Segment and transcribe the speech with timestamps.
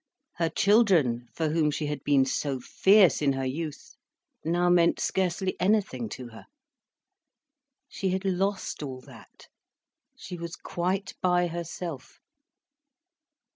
[0.37, 3.93] Her children, for whom she had been so fierce in her youth,
[4.43, 6.47] now meant scarcely anything to her.
[7.87, 9.47] She had lost all that,
[10.17, 12.19] she was quite by herself.